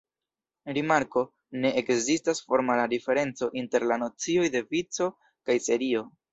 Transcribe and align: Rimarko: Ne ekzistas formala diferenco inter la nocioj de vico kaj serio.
Rimarko: 0.77 1.21
Ne 1.65 1.71
ekzistas 1.83 2.41
formala 2.47 2.87
diferenco 2.95 3.53
inter 3.63 3.87
la 3.93 4.01
nocioj 4.07 4.49
de 4.59 4.67
vico 4.75 5.13
kaj 5.31 5.63
serio. 5.71 6.07